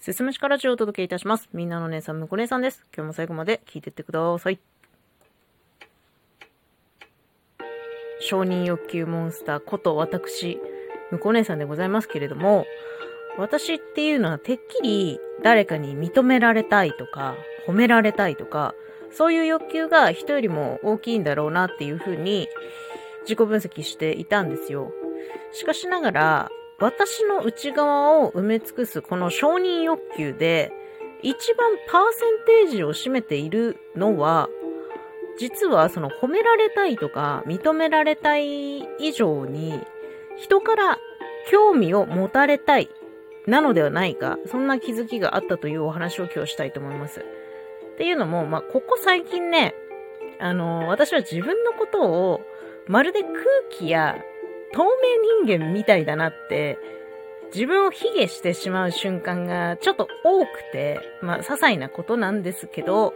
[0.00, 1.48] すすむしからジオをお届けいたします。
[1.52, 2.86] みんなの姉さん、むこ姉さんです。
[2.94, 4.60] 今日も最後まで聞いてってください。
[8.20, 10.60] 承認欲求モンスターこと私、
[11.10, 12.64] むこ姉さんでございますけれども、
[13.38, 17.34] 私っていうのはてっきり誰かに認められたいとか、
[17.66, 18.74] 褒められたいとか、
[19.10, 22.48] そういう欲求が人よりも大きいんだろうなっていうふうに
[23.22, 24.92] 自己分析していたんですよ。
[25.52, 26.50] しかしながら、
[26.80, 30.72] 私の内側を埋め尽くすこの承認欲求で、
[31.22, 34.48] 一番パーセンテージを占めているのは、
[35.38, 39.80] 実はその褒められたいとか認められたい以上に、
[40.36, 40.98] 人から
[41.50, 42.88] 興味を持たれたい
[43.46, 47.20] なのではないか、そんな気づきがあったというお話を今日したいと思います。
[47.20, 49.74] っていうのも、まあ、ここ最近ね、
[50.38, 52.40] あの私は自分のことを
[52.86, 53.34] まるで空
[53.70, 54.16] 気や
[54.72, 54.84] 透
[55.44, 56.78] 明人間みたいだなって、
[57.54, 63.14] 自分を卑下してしまう瞬間がちょっと多くて、まあ、些細なことなんですけど、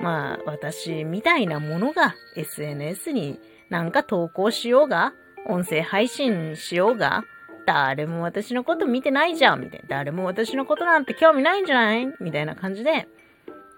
[0.00, 5.12] まあ、私みたいなものが SNS になんか投稿しようが、
[5.46, 7.24] 音声配信しようが、
[7.66, 9.86] 誰も私のこと見てないじゃんみたいな。
[9.88, 12.06] 誰も私のことなんて興味ないんじゃない？
[12.20, 13.08] みたいな感じで、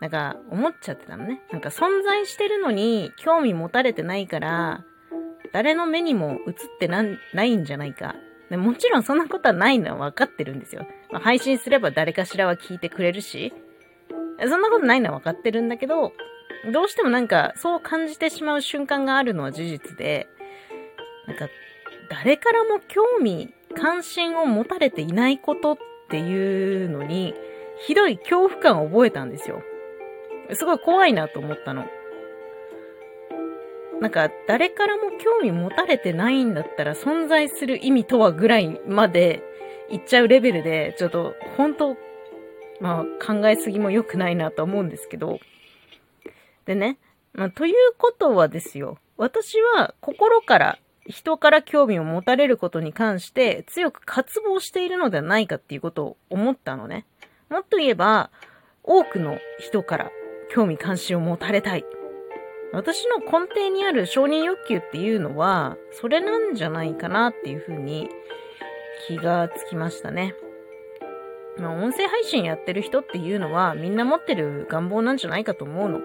[0.01, 1.41] なんか思っちゃってたのね。
[1.53, 4.85] なんか存在してるのに興味持たれてないから、
[5.57, 7.03] 誰の目にも映ってな
[7.45, 8.15] いんじゃないか。
[8.51, 10.87] でもちろんそんなことはないのは分かってるんですよ。
[11.11, 13.55] まあ、配信すれば誰かしらは聞いてくれるし、
[14.39, 16.13] そんなことないのは分かってるんだけど、
[16.75, 20.29] どうしてもなんかそう感じてしまう瞬間があるのは事実で、
[21.27, 21.49] なんか
[22.11, 25.79] 誰からも興味、関心を持たれていないことっ
[26.11, 27.33] ていうのに、
[27.87, 29.63] ひどい恐怖感を覚えたんですよ。
[30.53, 31.87] すごい怖いなと思ったの。
[34.01, 39.43] なんか、誰からも興味持たれてないんだったら存在する意味とはぐらいまで
[39.91, 41.97] 行っちゃうレベルで、ちょっと、本当
[42.81, 45.39] まあ、考えすぎも良くないなと思うんですけど。
[46.67, 46.99] でね、
[47.33, 48.99] まあ、ということはですよ。
[49.17, 57.07] 私は心から人から興味を持たれることに関して強く渇望しているのではないかっていうことを思ったのね。
[57.49, 58.31] もっと言えば、
[58.83, 60.11] 多くの人から
[60.51, 61.85] 興味関心を持たれたい。
[62.73, 68.09] 私の根底にある承認欲求っていうのは、それなんじゃないかなっていうふうに
[69.07, 70.35] 気がつきましたね。
[71.59, 76.01] まあ、音声配信やってる人っていうのはみんな持ってる願望なんじゃないかと思うの。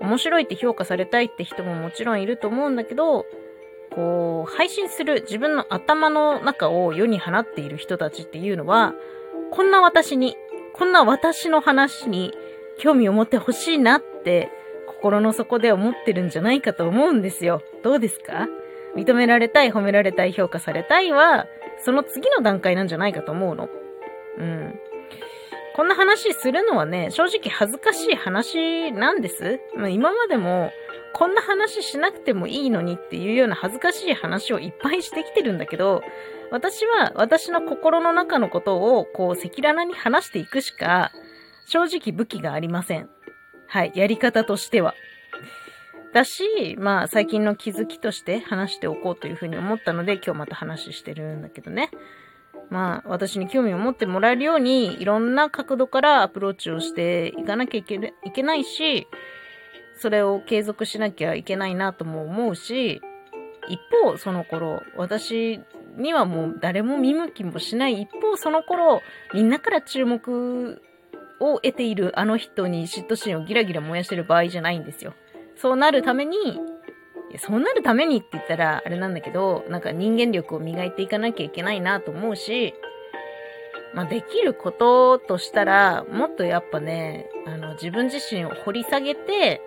[0.00, 3.26] 面白いって評価されたいって人ももちろんいると思うんだけど、
[3.94, 8.94] こう、配信する自分の頭の中を世に放っている人たちっていうのは、
[9.50, 10.36] こんな私に、
[10.74, 12.34] こんな私の話に
[12.78, 14.50] 興味を持ってほしいなって
[14.96, 17.62] 心の底で思ってるんじゃないかと思うんですよ。
[17.82, 18.48] どうですか？
[18.96, 21.46] 認められたい、褒められたい、評価されたいは、
[21.84, 23.68] その次の段階なんじゃないかと思うの。
[24.38, 24.74] うん。
[25.74, 29.60] こんな話するのはね、正直恥ずかしい話なんです。
[29.76, 30.70] まあ、今までも、
[31.12, 36.02] こんな話しなくてもいいのにっていうような恥ずかしい話をいっぱいしてきてるんだけど、
[36.50, 41.12] 私は私の心の中のことをこう赤裸々に話していくしか、
[41.66, 43.10] 正直武器がありません。
[43.68, 44.94] はい、やり方としては。
[46.12, 51.90] だし、まあ最近の気づきとして話しておこうというふうに思ったので今日また話してるんだけどね。
[52.70, 59.06] まあ私に興味を持ってもらえるようにいろんな角度からアプローチをしていかなきゃいけいけないし、
[59.98, 63.00] それを継続しなきゃいけないなとも思うし、
[63.68, 65.60] 一方その頃私
[65.96, 69.00] にはもう誰も見向きもしない一方その頃
[69.34, 70.80] みんなから注目
[71.40, 75.14] を得ているあの人に嫉妬心をギラギラ燃やしてる場合じゃないんですよ。
[75.56, 76.36] そうなるために、
[77.38, 82.74] そうなるためにって言ったらあれなんだけど、なんか人間力を磨いていかなきゃいけないなと思うし、
[83.94, 89.62] まあ、できることとしたら、もっとやっぱね、あの、自分自身を掘り下げて、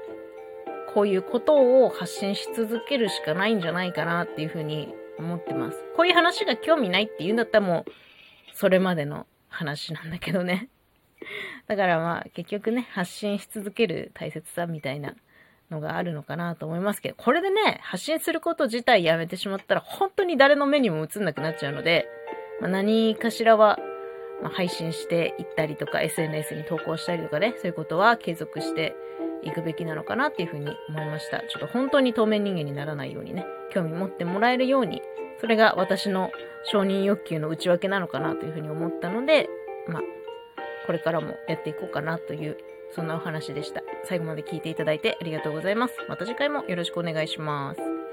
[0.94, 5.78] こういうことを発信し続けるしかないんじゃないかなっていうふうに思ってます。
[5.96, 7.91] こういう話が興味ないって言うんだったらもう、
[8.53, 10.70] それまでの話なんだけどね。
[11.70, 15.14] だからまあ結局ね、発信し続ける大切さみたいな
[15.70, 22.08] のがあるのかなと思いますけど、これでね、発信すること自体やめてしまったら本当に誰の目にも映んなくなっちゃうので、
[22.60, 23.78] まあ、何かしらは、
[24.42, 28.96] ま配信していったりとか SNS に投稿したりとかね、そういうことは継続して
[29.44, 31.42] いくべきなのかなっていうふうに思いました。
[31.42, 35.04] ちょっと本当に透明人間にならないようにね、興味持ってもらえるように、
[35.40, 36.32] それが私の
[36.64, 39.48] 承認欲求の内訳なのかなというふうに思ったので、
[39.88, 40.02] まあ、
[40.90, 42.58] これからもやっていこうかなという、
[42.96, 43.84] そんなお話でした。
[44.06, 45.94] 最後まで聞いていただいてありがとうございます。
[46.08, 48.09] また次回もよろしくお願いします。